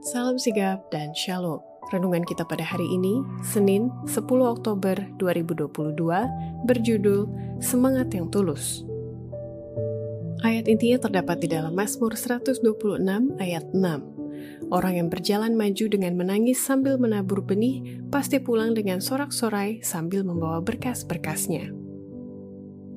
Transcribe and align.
Salam 0.00 0.40
sigap 0.40 0.88
dan 0.88 1.12
shalom. 1.12 1.60
Renungan 1.92 2.24
kita 2.24 2.48
pada 2.48 2.64
hari 2.64 2.88
ini, 2.88 3.20
Senin 3.44 3.92
10 4.08 4.24
Oktober 4.40 4.96
2022, 5.20 5.68
berjudul 6.64 7.28
Semangat 7.60 8.08
yang 8.16 8.32
Tulus. 8.32 8.80
Ayat 10.40 10.72
intinya 10.72 11.04
terdapat 11.04 11.44
di 11.44 11.52
dalam 11.52 11.76
Mazmur 11.76 12.16
126 12.16 12.64
ayat 13.44 13.68
6. 13.76 14.72
Orang 14.72 14.96
yang 14.96 15.12
berjalan 15.12 15.52
maju 15.52 15.84
dengan 15.92 16.16
menangis 16.16 16.56
sambil 16.64 16.96
menabur 16.96 17.44
benih, 17.44 18.00
pasti 18.08 18.40
pulang 18.40 18.72
dengan 18.72 19.04
sorak-sorai 19.04 19.84
sambil 19.84 20.24
membawa 20.24 20.64
berkas-berkasnya. 20.64 21.76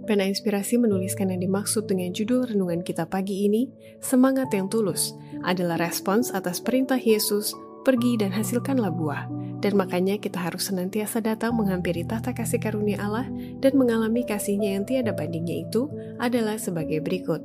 Pena 0.07 0.23
Inspirasi 0.23 0.79
menuliskan 0.79 1.31
yang 1.35 1.43
dimaksud 1.43 1.83
dengan 1.83 2.15
judul 2.15 2.47
renungan 2.47 2.79
kita 2.79 3.11
pagi 3.11 3.47
ini, 3.47 3.71
Semangat 3.99 4.51
yang 4.55 4.71
Tulus, 4.71 5.15
adalah 5.43 5.79
respons 5.79 6.31
atas 6.31 6.63
perintah 6.63 6.97
Yesus, 6.97 7.53
pergi 7.83 8.15
dan 8.19 8.31
hasilkanlah 8.31 8.91
buah. 8.95 9.23
Dan 9.63 9.79
makanya 9.79 10.19
kita 10.19 10.43
harus 10.43 10.67
senantiasa 10.67 11.23
datang 11.23 11.55
menghampiri 11.55 12.03
tahta 12.03 12.35
kasih 12.35 12.59
karunia 12.59 12.99
Allah 12.99 13.27
dan 13.63 13.79
mengalami 13.79 14.27
kasihnya 14.27 14.75
yang 14.75 14.83
tiada 14.83 15.15
bandingnya 15.15 15.63
itu 15.63 15.87
adalah 16.19 16.59
sebagai 16.59 16.99
berikut. 16.99 17.39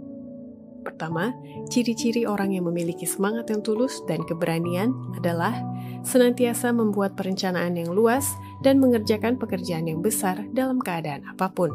Pertama, 0.83 1.31
ciri-ciri 1.71 2.25
orang 2.25 2.57
yang 2.57 2.67
memiliki 2.67 3.07
semangat 3.07 3.53
yang 3.53 3.63
tulus 3.63 4.03
dan 4.11 4.25
keberanian 4.27 4.91
adalah 5.15 5.55
senantiasa 6.03 6.73
membuat 6.73 7.15
perencanaan 7.15 7.77
yang 7.77 7.93
luas 7.93 8.25
dan 8.65 8.81
mengerjakan 8.83 9.37
pekerjaan 9.37 9.87
yang 9.87 10.01
besar 10.03 10.43
dalam 10.57 10.83
keadaan 10.83 11.23
apa 11.29 11.53
pun. 11.53 11.71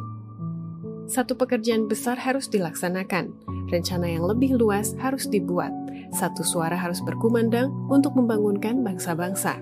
Satu 1.05 1.35
pekerjaan 1.35 1.91
besar 1.91 2.15
harus 2.15 2.47
dilaksanakan, 2.47 3.35
rencana 3.69 4.07
yang 4.07 4.23
lebih 4.23 4.55
luas 4.55 4.95
harus 4.97 5.27
dibuat, 5.27 5.71
satu 6.13 6.45
suara 6.45 6.75
harus 6.77 7.01
berkumandang 7.01 7.71
untuk 7.89 8.13
membangunkan 8.17 8.81
bangsa-bangsa. 8.81 9.59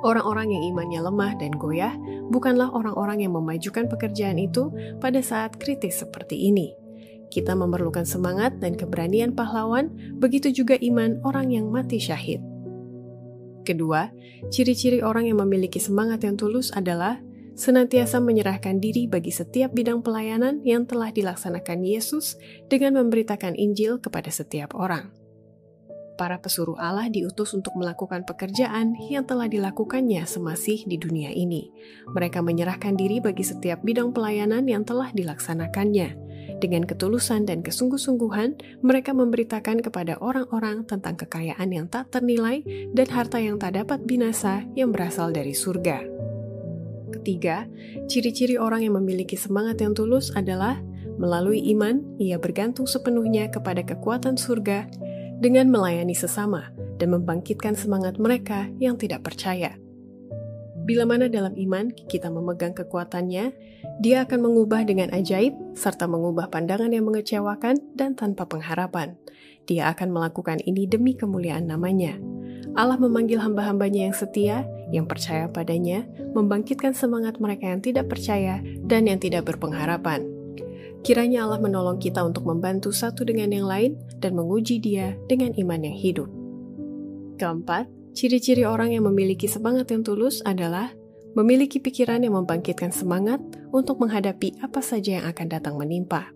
Orang-orang 0.00 0.56
yang 0.56 0.64
imannya 0.72 1.00
lemah 1.04 1.32
dan 1.36 1.52
goyah 1.60 1.92
bukanlah 2.32 2.72
orang-orang 2.72 3.28
yang 3.28 3.36
memajukan 3.36 3.84
pekerjaan 3.84 4.40
itu 4.40 4.72
pada 4.96 5.20
saat 5.20 5.60
kritis 5.60 6.00
seperti 6.00 6.48
ini. 6.48 6.72
Kita 7.30 7.54
memerlukan 7.54 8.08
semangat 8.08 8.58
dan 8.58 8.74
keberanian 8.74 9.36
pahlawan, 9.36 9.92
begitu 10.18 10.50
juga 10.50 10.74
iman 10.80 11.20
orang 11.22 11.52
yang 11.52 11.70
mati 11.70 12.00
syahid. 12.00 12.42
Kedua, 13.62 14.10
ciri-ciri 14.48 15.04
orang 15.04 15.28
yang 15.28 15.38
memiliki 15.38 15.78
semangat 15.78 16.24
yang 16.26 16.34
tulus 16.34 16.72
adalah 16.74 17.20
senantiasa 17.60 18.24
menyerahkan 18.24 18.80
diri 18.80 19.04
bagi 19.04 19.28
setiap 19.28 19.76
bidang 19.76 20.00
pelayanan 20.00 20.64
yang 20.64 20.88
telah 20.88 21.12
dilaksanakan 21.12 21.84
Yesus 21.84 22.40
dengan 22.72 22.96
memberitakan 22.96 23.52
Injil 23.52 24.00
kepada 24.00 24.32
setiap 24.32 24.72
orang. 24.72 25.19
Para 26.20 26.36
pesuruh 26.36 26.76
Allah 26.76 27.08
diutus 27.08 27.56
untuk 27.56 27.80
melakukan 27.80 28.28
pekerjaan 28.28 28.92
yang 29.08 29.24
telah 29.24 29.48
dilakukannya 29.48 30.28
semasih 30.28 30.84
di 30.84 31.00
dunia 31.00 31.32
ini. 31.32 31.72
Mereka 32.12 32.44
menyerahkan 32.44 32.92
diri 32.92 33.24
bagi 33.24 33.40
setiap 33.40 33.80
bidang 33.80 34.12
pelayanan 34.12 34.68
yang 34.68 34.84
telah 34.84 35.08
dilaksanakannya. 35.16 36.12
Dengan 36.60 36.84
ketulusan 36.84 37.48
dan 37.48 37.64
kesungguh-sungguhan, 37.64 38.60
mereka 38.84 39.16
memberitakan 39.16 39.80
kepada 39.80 40.20
orang-orang 40.20 40.84
tentang 40.84 41.16
kekayaan 41.16 41.72
yang 41.72 41.88
tak 41.88 42.12
ternilai 42.12 42.60
dan 42.92 43.08
harta 43.08 43.40
yang 43.40 43.56
tak 43.56 43.80
dapat 43.80 44.04
binasa 44.04 44.60
yang 44.76 44.92
berasal 44.92 45.32
dari 45.32 45.56
surga. 45.56 46.04
Ketiga, 47.16 47.64
ciri-ciri 48.12 48.60
orang 48.60 48.84
yang 48.84 49.00
memiliki 49.00 49.40
semangat 49.40 49.80
yang 49.80 49.96
tulus 49.96 50.36
adalah 50.36 50.84
melalui 51.16 51.64
iman, 51.72 52.04
ia 52.20 52.36
bergantung 52.36 52.84
sepenuhnya 52.84 53.48
kepada 53.48 53.80
kekuatan 53.80 54.36
surga 54.36 54.84
dengan 55.40 55.72
melayani 55.72 56.12
sesama 56.12 56.68
dan 57.00 57.16
membangkitkan 57.16 57.72
semangat 57.72 58.20
mereka 58.20 58.68
yang 58.76 59.00
tidak 59.00 59.24
percaya. 59.24 59.80
Bila 60.80 61.04
mana 61.04 61.28
dalam 61.28 61.56
iman 61.56 61.92
kita 61.92 62.28
memegang 62.32 62.76
kekuatannya, 62.76 63.52
dia 64.00 64.16
akan 64.24 64.38
mengubah 64.42 64.84
dengan 64.84 65.12
ajaib 65.12 65.52
serta 65.76 66.08
mengubah 66.08 66.48
pandangan 66.48 66.92
yang 66.92 67.04
mengecewakan 67.04 67.80
dan 67.96 68.16
tanpa 68.16 68.48
pengharapan. 68.48 69.16
Dia 69.68 69.92
akan 69.92 70.08
melakukan 70.10 70.58
ini 70.64 70.88
demi 70.88 71.14
kemuliaan 71.14 71.68
namanya. 71.68 72.16
Allah 72.74 72.96
memanggil 72.96 73.42
hamba-hambanya 73.42 74.10
yang 74.10 74.16
setia 74.16 74.64
yang 74.90 75.06
percaya 75.06 75.46
padanya 75.46 76.06
membangkitkan 76.34 76.94
semangat 76.94 77.38
mereka 77.38 77.70
yang 77.70 77.82
tidak 77.82 78.10
percaya 78.10 78.58
dan 78.82 79.06
yang 79.06 79.22
tidak 79.22 79.46
berpengharapan. 79.46 80.39
Kiranya 81.00 81.48
Allah 81.48 81.56
menolong 81.56 81.96
kita 81.96 82.20
untuk 82.20 82.44
membantu 82.44 82.92
satu 82.92 83.24
dengan 83.24 83.48
yang 83.50 83.64
lain 83.64 83.96
dan 84.20 84.36
menguji 84.36 84.76
dia 84.78 85.16
dengan 85.32 85.56
iman 85.56 85.80
yang 85.80 85.96
hidup. 85.96 86.28
Keempat, 87.40 87.88
ciri-ciri 88.12 88.68
orang 88.68 88.92
yang 88.92 89.08
memiliki 89.08 89.48
semangat 89.48 89.88
yang 89.88 90.04
tulus 90.04 90.44
adalah 90.44 90.92
memiliki 91.32 91.80
pikiran 91.80 92.20
yang 92.20 92.36
membangkitkan 92.36 92.92
semangat 92.92 93.40
untuk 93.72 93.96
menghadapi 94.02 94.60
apa 94.60 94.84
saja 94.84 95.22
yang 95.22 95.26
akan 95.30 95.46
datang 95.48 95.74
menimpa. 95.80 96.28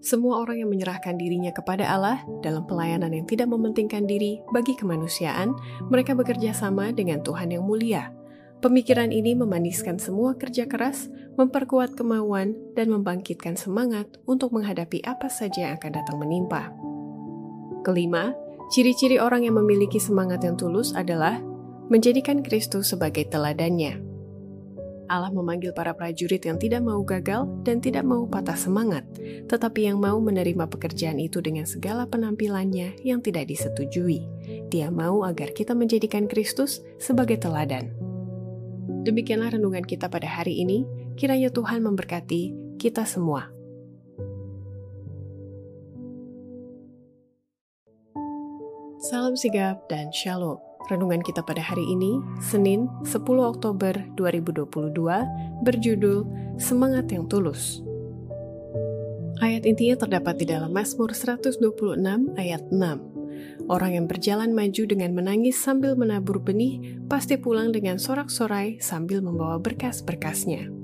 Semua 0.00 0.40
orang 0.40 0.64
yang 0.64 0.72
menyerahkan 0.72 1.20
dirinya 1.20 1.52
kepada 1.52 1.84
Allah 1.84 2.24
dalam 2.40 2.64
pelayanan 2.64 3.12
yang 3.12 3.28
tidak 3.28 3.52
mementingkan 3.52 4.08
diri 4.08 4.40
bagi 4.48 4.72
kemanusiaan, 4.72 5.52
mereka 5.92 6.16
bekerja 6.16 6.56
sama 6.56 6.88
dengan 6.88 7.20
Tuhan 7.20 7.52
yang 7.52 7.68
mulia. 7.68 8.08
Pemikiran 8.64 9.12
ini 9.12 9.36
memaniskan 9.36 10.00
semua 10.00 10.36
kerja 10.40 10.64
keras, 10.64 11.12
memperkuat 11.40 11.96
kemauan, 11.96 12.52
dan 12.76 12.92
membangkitkan 12.92 13.56
semangat 13.56 14.20
untuk 14.28 14.52
menghadapi 14.52 15.00
apa 15.08 15.32
saja 15.32 15.72
yang 15.72 15.80
akan 15.80 15.92
datang 15.96 16.20
menimpa. 16.20 16.68
Kelima, 17.80 18.36
ciri-ciri 18.68 19.16
orang 19.16 19.48
yang 19.48 19.56
memiliki 19.56 19.96
semangat 19.96 20.44
yang 20.44 20.60
tulus 20.60 20.92
adalah 20.92 21.40
menjadikan 21.88 22.44
Kristus 22.44 22.92
sebagai 22.92 23.24
teladannya. 23.32 24.12
Allah 25.10 25.34
memanggil 25.34 25.74
para 25.74 25.90
prajurit 25.90 26.38
yang 26.46 26.54
tidak 26.54 26.86
mau 26.86 27.02
gagal 27.02 27.50
dan 27.66 27.82
tidak 27.82 28.06
mau 28.06 28.30
patah 28.30 28.54
semangat, 28.54 29.02
tetapi 29.50 29.90
yang 29.90 29.98
mau 29.98 30.22
menerima 30.22 30.70
pekerjaan 30.70 31.18
itu 31.18 31.42
dengan 31.42 31.66
segala 31.66 32.06
penampilannya 32.06 33.02
yang 33.02 33.18
tidak 33.18 33.50
disetujui. 33.50 34.22
Dia 34.70 34.86
mau 34.94 35.26
agar 35.26 35.50
kita 35.50 35.74
menjadikan 35.74 36.30
Kristus 36.30 36.78
sebagai 37.02 37.42
teladan. 37.42 37.90
Demikianlah 39.02 39.58
renungan 39.58 39.82
kita 39.82 40.06
pada 40.06 40.30
hari 40.30 40.62
ini. 40.62 40.86
Kiranya 41.20 41.52
Tuhan 41.52 41.84
memberkati 41.84 42.42
kita 42.80 43.04
semua. 43.04 43.52
Salam 49.04 49.36
sigap 49.36 49.84
dan 49.92 50.08
shalom. 50.16 50.56
Renungan 50.88 51.20
kita 51.20 51.44
pada 51.44 51.60
hari 51.60 51.84
ini, 51.92 52.24
Senin 52.40 52.88
10 53.04 53.20
Oktober 53.36 53.92
2022, 54.16 55.60
berjudul 55.60 56.24
Semangat 56.56 57.12
yang 57.12 57.28
Tulus. 57.28 57.84
Ayat 59.44 59.68
intinya 59.68 60.00
terdapat 60.00 60.40
di 60.40 60.48
dalam 60.48 60.72
Mazmur 60.72 61.12
126 61.12 61.60
ayat 62.40 62.64
6. 62.72 63.68
Orang 63.68 63.92
yang 63.92 64.08
berjalan 64.08 64.56
maju 64.56 64.82
dengan 64.88 65.12
menangis 65.12 65.60
sambil 65.60 66.00
menabur 66.00 66.40
benih, 66.40 66.96
pasti 67.12 67.36
pulang 67.36 67.76
dengan 67.76 68.00
sorak-sorai 68.00 68.80
sambil 68.80 69.20
membawa 69.20 69.60
berkas-berkasnya. 69.60 70.79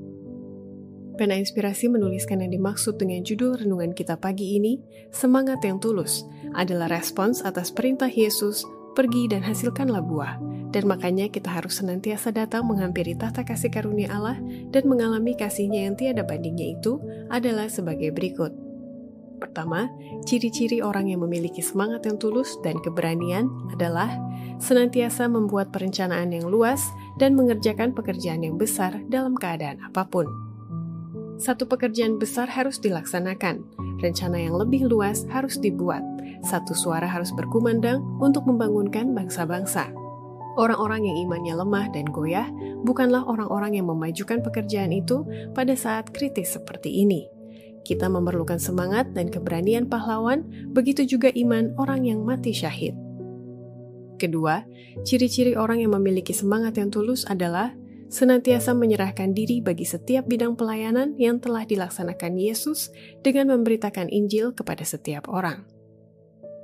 Pena 1.17 1.33
Inspirasi 1.41 1.89
menuliskan 1.89 2.45
yang 2.45 2.53
dimaksud 2.53 3.01
dengan 3.01 3.25
judul 3.25 3.57
renungan 3.57 3.97
kita 3.97 4.21
pagi 4.21 4.61
ini, 4.61 4.77
Semangat 5.09 5.65
yang 5.65 5.81
Tulus, 5.81 6.29
adalah 6.53 6.93
respons 6.93 7.41
atas 7.41 7.73
perintah 7.73 8.13
Yesus 8.13 8.69
pergi 8.93 9.29
dan 9.29 9.41
hasilkanlah 9.41 10.05
buah. 10.05 10.37
Dan 10.77 10.85
makanya 10.89 11.33
kita 11.33 11.49
harus 11.49 11.81
senantiasa 11.81 12.37
datang 12.37 12.69
menghampiri 12.69 13.17
tahta 13.17 13.49
kasih 13.49 13.73
karunia 13.73 14.13
Allah 14.13 14.37
dan 14.69 14.85
mengalami 14.85 15.33
kasihnya 15.33 15.89
yang 15.89 15.97
tiada 15.97 16.21
bandingnya 16.21 16.77
itu 16.77 17.01
adalah 17.33 17.73
sebagai 17.73 18.13
berikut. 18.13 18.53
Pertama, 19.41 19.89
ciri-ciri 20.25 20.81
orang 20.81 21.13
yang 21.13 21.25
memiliki 21.25 21.61
semangat 21.65 22.09
yang 22.09 22.17
tulus 22.17 22.57
dan 22.61 22.77
keberanian 22.81 23.49
adalah 23.73 24.13
senantiasa 24.61 25.29
membuat 25.29 25.73
perencanaan 25.73 26.33
yang 26.33 26.49
luas 26.49 26.81
dan 27.21 27.37
mengerjakan 27.37 27.93
pekerjaan 27.93 28.45
yang 28.45 28.57
besar 28.61 28.97
dalam 29.09 29.37
keadaan 29.37 29.81
apa 29.81 30.09
pun. 30.09 30.46
Satu 31.37 31.69
pekerjaan 31.69 32.17
besar 32.17 32.49
harus 32.49 32.81
dilaksanakan, 32.81 33.61
rencana 34.01 34.41
yang 34.41 34.57
lebih 34.57 34.89
luas 34.89 35.29
harus 35.29 35.61
dibuat, 35.61 36.01
satu 36.41 36.73
suara 36.73 37.05
harus 37.05 37.29
berkumandang 37.37 38.01
untuk 38.25 38.49
membangunkan 38.49 39.13
bangsa-bangsa. 39.13 39.93
Orang-orang 40.57 41.05
yang 41.05 41.17
imannya 41.29 41.55
lemah 41.61 41.87
dan 41.93 42.09
goyah 42.09 42.49
bukanlah 42.89 43.29
orang-orang 43.29 43.77
yang 43.77 43.93
memajukan 43.93 44.41
pekerjaan 44.41 44.89
itu 44.89 45.29
pada 45.53 45.77
saat 45.77 46.09
kritis 46.17 46.57
seperti 46.57 47.05
ini. 47.05 47.29
Kita 47.85 48.09
memerlukan 48.09 48.57
semangat 48.57 49.13
dan 49.13 49.29
keberanian 49.29 49.87
pahlawan, 49.87 50.49
begitu 50.73 51.05
juga 51.05 51.29
iman 51.37 51.77
orang 51.77 52.09
yang 52.09 52.25
mati 52.25 52.57
syahid. 52.57 52.97
Kedua, 54.17 54.65
ciri-ciri 55.05 55.53
orang 55.53 55.85
yang 55.85 55.93
memiliki 55.93 56.33
semangat 56.33 56.81
yang 56.81 56.89
tulus 56.89 57.29
adalah 57.29 57.77
senantiasa 58.09 58.73
menyerahkan 58.73 59.35
diri 59.35 59.59
bagi 59.59 59.85
setiap 59.85 60.27
bidang 60.27 60.55
pelayanan 60.55 61.15
yang 61.19 61.43
telah 61.43 61.67
dilaksanakan 61.67 62.39
Yesus 62.39 62.91
dengan 63.23 63.51
memberitakan 63.55 64.11
Injil 64.11 64.55
kepada 64.55 64.87
setiap 64.87 65.27
orang. 65.31 65.67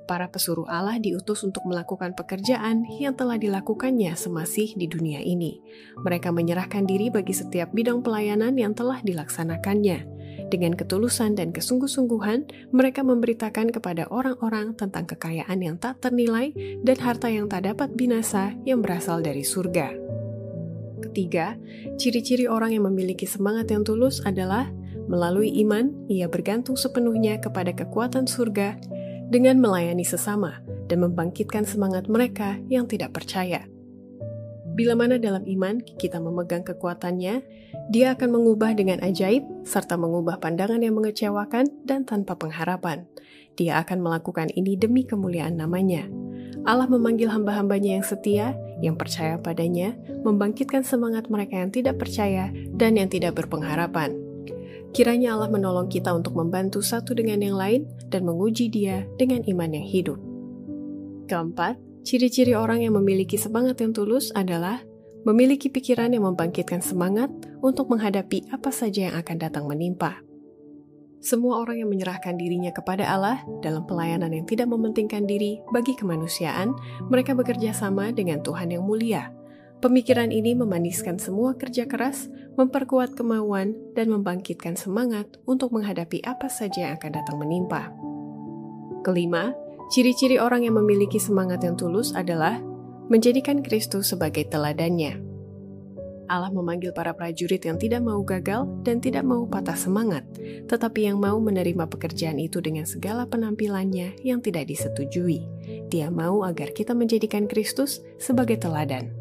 para 0.02 0.28
pesuruh 0.28 0.68
Allah 0.68 1.00
diutus 1.00 1.40
untuk 1.40 1.64
melakukan 1.64 2.12
pekerjaan 2.12 2.84
yang 3.00 3.16
telah 3.16 3.40
dilakukannya 3.40 4.12
semasih 4.12 4.76
di 4.76 4.84
dunia 4.84 5.22
ini. 5.24 5.62
Mereka 6.04 6.34
menyerahkan 6.34 6.84
diri 6.84 7.08
bagi 7.08 7.32
setiap 7.32 7.72
bidang 7.72 8.04
pelayanan 8.04 8.52
yang 8.58 8.76
telah 8.76 9.00
dilaksanakannya. 9.00 10.04
Dengan 10.52 10.76
ketulusan 10.76 11.32
dan 11.32 11.48
kesungguh-sungguhan, 11.48 12.44
mereka 12.76 13.00
memberitakan 13.00 13.72
kepada 13.72 14.04
orang-orang 14.12 14.76
tentang 14.76 15.08
kekayaan 15.08 15.64
yang 15.64 15.80
tak 15.80 16.04
ternilai 16.04 16.52
dan 16.84 16.96
harta 17.00 17.32
yang 17.32 17.48
tak 17.48 17.64
dapat 17.64 17.88
binasa 17.96 18.52
yang 18.68 18.84
berasal 18.84 19.24
dari 19.24 19.40
surga. 19.40 19.96
Ketiga, 21.02 21.58
ciri-ciri 21.98 22.46
orang 22.46 22.78
yang 22.78 22.86
memiliki 22.86 23.26
semangat 23.26 23.74
yang 23.74 23.82
tulus 23.82 24.22
adalah 24.22 24.70
melalui 25.10 25.50
iman, 25.66 25.90
ia 26.06 26.30
bergantung 26.30 26.78
sepenuhnya 26.78 27.42
kepada 27.42 27.74
kekuatan 27.74 28.30
surga 28.30 28.78
dengan 29.28 29.58
melayani 29.58 30.06
sesama 30.06 30.62
dan 30.86 31.02
membangkitkan 31.02 31.66
semangat 31.66 32.06
mereka 32.06 32.60
yang 32.70 32.86
tidak 32.86 33.10
percaya. 33.16 33.66
Bila 34.72 34.96
mana 34.96 35.20
dalam 35.20 35.44
iman 35.44 35.84
kita 35.84 36.16
memegang 36.16 36.64
kekuatannya, 36.64 37.44
dia 37.92 38.06
akan 38.16 38.28
mengubah 38.32 38.72
dengan 38.72 39.04
ajaib 39.04 39.44
serta 39.68 40.00
mengubah 40.00 40.40
pandangan 40.40 40.80
yang 40.80 40.96
mengecewakan 40.96 41.68
dan 41.84 42.08
tanpa 42.08 42.40
pengharapan. 42.40 43.04
Dia 43.60 43.84
akan 43.84 44.00
melakukan 44.00 44.48
ini 44.56 44.80
demi 44.80 45.04
kemuliaan 45.04 45.60
namanya. 45.60 46.08
Allah 46.62 46.86
memanggil 46.86 47.26
hamba-hambanya 47.26 47.98
yang 47.98 48.06
setia, 48.06 48.54
yang 48.78 48.94
percaya 48.94 49.34
padanya, 49.34 49.98
membangkitkan 50.22 50.86
semangat 50.86 51.26
mereka 51.26 51.58
yang 51.58 51.74
tidak 51.74 51.98
percaya 51.98 52.54
dan 52.74 52.94
yang 52.94 53.10
tidak 53.10 53.34
berpengharapan. 53.34 54.14
Kiranya 54.92 55.34
Allah 55.34 55.48
menolong 55.50 55.88
kita 55.88 56.12
untuk 56.12 56.36
membantu 56.38 56.84
satu 56.84 57.16
dengan 57.16 57.40
yang 57.42 57.56
lain 57.56 57.88
dan 58.12 58.28
menguji 58.28 58.68
dia 58.70 59.08
dengan 59.18 59.42
iman 59.42 59.70
yang 59.72 59.86
hidup. 59.88 60.18
Keempat, 61.26 61.80
ciri-ciri 62.04 62.52
orang 62.52 62.84
yang 62.84 62.94
memiliki 62.94 63.40
semangat 63.40 63.80
yang 63.80 63.96
tulus 63.96 64.30
adalah 64.36 64.84
memiliki 65.24 65.70
pikiran 65.70 66.12
yang 66.12 66.28
membangkitkan 66.28 66.82
semangat 66.82 67.30
untuk 67.62 67.88
menghadapi 67.90 68.52
apa 68.52 68.70
saja 68.70 69.10
yang 69.10 69.16
akan 69.18 69.36
datang 69.38 69.64
menimpa. 69.66 70.20
Semua 71.22 71.62
orang 71.62 71.78
yang 71.78 71.88
menyerahkan 71.88 72.34
dirinya 72.34 72.74
kepada 72.74 73.06
Allah 73.06 73.46
dalam 73.62 73.86
pelayanan 73.86 74.34
yang 74.34 74.44
tidak 74.44 74.66
mementingkan 74.66 75.22
diri 75.22 75.62
bagi 75.70 75.94
kemanusiaan, 75.94 76.74
mereka 77.06 77.32
bekerja 77.38 77.70
sama 77.70 78.10
dengan 78.10 78.42
Tuhan 78.42 78.74
yang 78.74 78.82
mulia, 78.82 79.30
Pemikiran 79.82 80.30
ini 80.30 80.54
memaniskan 80.54 81.18
semua 81.18 81.58
kerja 81.58 81.90
keras, 81.90 82.30
memperkuat 82.54 83.18
kemauan, 83.18 83.74
dan 83.98 84.14
membangkitkan 84.14 84.78
semangat 84.78 85.26
untuk 85.42 85.74
menghadapi 85.74 86.22
apa 86.22 86.46
saja 86.46 86.86
yang 86.86 86.94
akan 87.02 87.10
datang 87.18 87.42
menimpa. 87.42 87.90
Kelima, 89.02 89.50
ciri-ciri 89.90 90.38
orang 90.38 90.62
yang 90.62 90.78
memiliki 90.78 91.18
semangat 91.18 91.66
yang 91.66 91.74
tulus 91.74 92.14
adalah 92.14 92.62
menjadikan 93.10 93.58
Kristus 93.58 94.14
sebagai 94.14 94.46
teladannya. 94.46 95.31
Allah 96.32 96.48
memanggil 96.48 96.96
para 96.96 97.12
prajurit 97.12 97.60
yang 97.60 97.76
tidak 97.76 98.00
mau 98.00 98.24
gagal 98.24 98.64
dan 98.80 99.04
tidak 99.04 99.20
mau 99.20 99.44
patah 99.44 99.76
semangat, 99.76 100.24
tetapi 100.64 101.12
yang 101.12 101.20
mau 101.20 101.36
menerima 101.36 101.84
pekerjaan 101.92 102.40
itu 102.40 102.64
dengan 102.64 102.88
segala 102.88 103.28
penampilannya 103.28 104.16
yang 104.24 104.40
tidak 104.40 104.72
disetujui. 104.72 105.44
Dia 105.92 106.08
mau 106.08 106.40
agar 106.48 106.72
kita 106.72 106.96
menjadikan 106.96 107.44
Kristus 107.44 108.00
sebagai 108.16 108.56
teladan. 108.56 109.12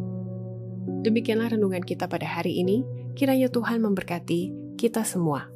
Demikianlah 1.04 1.52
renungan 1.52 1.84
kita 1.84 2.08
pada 2.08 2.24
hari 2.24 2.64
ini. 2.64 2.88
Kiranya 3.12 3.52
Tuhan 3.52 3.84
memberkati 3.84 4.56
kita 4.80 5.04
semua. 5.04 5.51